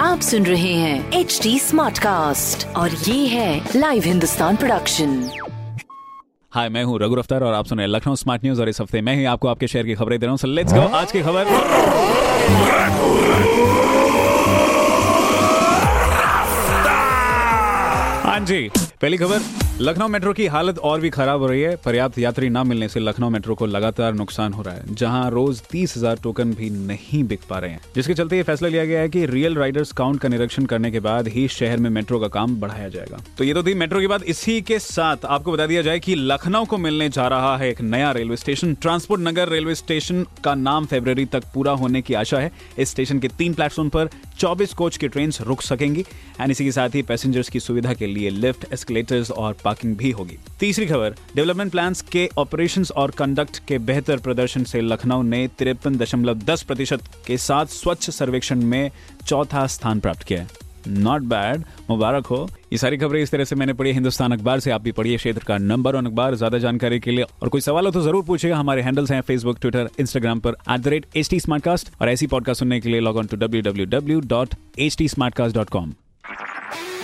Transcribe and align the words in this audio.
आप 0.00 0.20
सुन 0.20 0.46
रहे 0.46 0.72
हैं 0.72 1.12
एच 1.12 1.40
डी 1.42 1.58
स्मार्ट 1.58 1.98
कास्ट 1.98 2.66
और 2.76 2.90
ये 2.90 3.26
है 3.26 3.70
लाइव 3.76 4.02
हिंदुस्तान 4.02 4.56
प्रोडक्शन 4.56 5.30
हाय 6.54 6.68
मैं 6.68 6.84
हूँ 6.84 6.98
रघु 7.00 7.16
अफ्तार 7.16 7.42
और 7.42 7.54
आप 7.54 7.66
सुन 7.66 7.78
रहे 7.78 7.86
हैं 7.86 7.94
लखनऊ 7.94 8.14
स्मार्ट 8.14 8.44
न्यूज़ 8.44 8.60
और 8.60 8.68
इस 8.68 8.80
हफ़्ते 8.80 9.00
मैं 9.00 9.14
ही 9.16 9.24
आपको 9.24 9.48
आपके 9.48 9.66
शहर 9.66 9.86
की 9.86 9.94
खबरें 9.94 10.18
दे 10.20 10.26
रहा 10.26 10.36
हूँ। 10.42 10.54
लेट्स 10.54 10.72
गो 10.72 10.80
आज 10.80 11.12
की 11.12 11.22
खबर। 11.22 11.44
हाँ 18.26 18.40
जी, 18.40 18.70
पहली 19.00 19.16
खबर। 19.16 19.69
लखनऊ 19.80 20.08
मेट्रो 20.08 20.32
की 20.32 20.46
हालत 20.46 20.78
और 20.78 21.00
भी 21.00 21.10
खराब 21.10 21.40
हो 21.40 21.46
रही 21.46 21.60
है। 21.60 21.76
पर्याप्त 21.76 22.18
यात्री 22.18 22.48
न 22.48 22.66
मिलने 22.66 22.88
से 22.88 23.00
लखनऊ 23.00 23.28
मेट्रो 23.30 23.54
को 23.54 23.66
लगातार 23.66 24.14
नुकसान 24.14 24.52
हो 24.52 24.62
रहा 24.62 24.74
है, 24.74 24.94
जहाँ 24.94 25.30
रोज 25.30 25.60
तीस 25.70 25.96
हज़ार 25.96 26.16
टोकन 26.22 26.52
भी 26.54 26.68
नहीं 26.70 27.22
बिक 27.24 27.40
पा 27.50 27.58
रहे 27.58 27.70
हैं। 27.70 27.80
जिसके 27.94 28.14
चलते 28.14 28.36
ये 28.36 28.42
फैसला 28.42 28.68
लिया 28.68 28.84
गया 28.84 29.00
है 29.00 29.08
कि 29.08 29.24
रियल 29.26 29.54
राइडर्स 29.56 29.92
काउंट 29.92 30.20
का 30.20 30.28
निरीक्षण 30.28 30.64
करने 30.64 30.90
के 30.90 31.00
बाद 31.00 31.28
ही 31.28 31.46
शहर 31.48 31.76
में 31.76 31.88
मेट्रो 31.90 32.18
का 32.20 32.28
काम 32.28 32.56
बढ़ाया 32.60 32.88
जाएगा। 32.88 33.22
तो 33.38 33.44
ये 33.44 33.54
तो 33.54 33.62
थी 33.62 33.74
मेट्रो 33.74 34.00
की 34.00 34.06
बात। 34.06 34.22
इसी 34.24 34.60
के 34.62 34.78
साथ 34.78 35.24
आपको 35.26 35.52
बता 35.52 35.66
दिया 35.66 35.82
जाए 35.82 35.98
कि 35.98 36.14
लखनऊ 36.14 36.64
को 36.64 36.78
मिलने 36.78 37.08
जा 37.08 37.28
रहा 37.28 37.56
है 37.56 37.70
एक 37.70 37.80
नया 37.80 38.10
railway 38.12 38.36
station. 38.36 38.74
Transport 38.74 39.22
Nagar 39.22 39.48
railway 39.48 39.74
station 39.74 40.24
का 40.44 40.54
नाम 40.56 40.86
फेब्रवरी 40.86 41.24
तक 41.28 41.44
पूरा 41.54 41.72
होने 41.74 42.02
की 42.02 42.14
आशा 42.14 42.38
है। 42.38 42.52
इस 42.78 42.90
स्टेशन 42.90 43.18
के 43.18 43.28
तीन 43.38 43.54
प्लेटफॉर्म 43.54 43.88
पर 43.88 44.10
24 44.38 44.74
कोच 44.74 44.96
की 44.96 45.08
ट्रेन 45.08 45.32
रुक 45.40 45.62
सकेंगी, 45.62 46.04
एंड 46.40 46.50
इसी 46.50 46.64
के 46.64 46.72
साथ 46.72 46.94
ही 46.94 47.02
पैसेंजर्स 47.02 47.48
की 47.48 47.60
सुविधा 47.60 47.94
के 47.94 48.06
लिए 48.06 48.30
लिफ्ट 48.30 48.72
एस्केलेटर्स 48.72 49.30
और 49.30 49.56
पार्किंग 49.70 49.96
भी 49.96 50.10
होगी। 50.12 50.38
तीसरी 50.60 50.86
खबर, 50.86 51.14
डेवलपमेंट 51.36 51.70
प्लान्स 51.72 52.00
के 52.12 52.28
ऑपरेशंस 52.38 52.90
और 52.92 53.10
कंडक्ट 53.18 53.58
के 53.68 53.78
बेहतर 53.80 54.18
प्रदर्शन 54.20 54.64
से 54.64 54.80
लखनऊ 54.82 55.22
ने 55.24 55.46
तिरपन 55.58 55.96
दशमलव 55.98 56.38
दस 56.44 56.62
प्रतिशत 56.62 57.02
के 57.26 57.36
साथ 57.40 57.66
स्वच्छ 57.74 58.10
सर्वेक्षण 58.10 58.64
में 58.64 58.90
चौथा 59.26 59.66
स्थान 59.68 60.00
प्राप्त 60.00 60.22
किया 60.22 60.40
है। 60.40 60.68
नॉट 60.88 61.22
बैड 61.22 61.64
मुबारक 61.90 62.26
हो। 62.26 62.48
ये 62.72 62.78
सारी 62.78 62.96
खबरें 62.96 63.20
इस 63.22 63.30
तरह 63.30 63.44
से 63.44 63.56
मैंने 63.56 63.72
पढ़ी 63.72 63.92
हिंदुस्तान 63.92 64.32
अखबार 64.32 64.60
से, 64.60 64.70
आप 64.70 64.82
भी 64.82 64.92
पढ़िए 64.92 65.16
क्षेत्र 65.16 65.44
का 65.44 65.58
नंबर 65.58 65.96
वन 65.96 66.06
अखबार, 66.06 66.34
ज़्यादा 66.34 66.58
जानकारी 66.58 67.00
के 67.00 67.10
लिए। 67.10 67.24
और 67.42 67.48
कोई 67.48 67.60
सवाल 67.60 67.86
हो 67.86 67.92
तो 67.92 68.00
ज़रूर 68.02 68.24
पूछेगा 68.24 68.56
हमारे 68.56 68.82
हैंडल्स 68.82 69.10
हैं 69.12 69.20
फेसबुक 69.22 69.58
ट्विटर 69.60 69.90
इंस्टाग्राम 70.00 70.40
पर 70.40 70.56
at 70.70 70.80
the 70.80 70.88
rate 70.88 71.06
H 71.16 71.30
T 71.30 71.40
और 71.50 72.08
ऐसी 72.08 72.26
पॉडकास्ट 72.26 72.60
सुनने 72.60 72.80
के 72.80 72.88
लिए 72.88 73.00
log 73.00 73.16
on 73.16 73.26
to 73.26 73.36
W 73.36 73.62
W 73.62 73.86
W 73.88 74.20
dot 74.28 74.54
H 74.78 74.96
T 74.98 75.08
dot 75.52 75.68
com 75.70 75.92